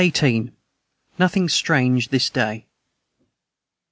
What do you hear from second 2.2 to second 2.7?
day.